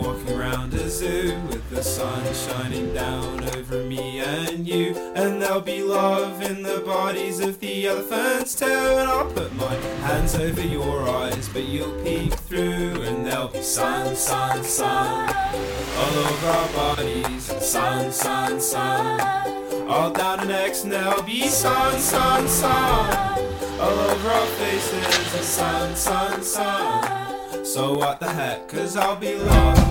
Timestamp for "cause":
28.68-28.94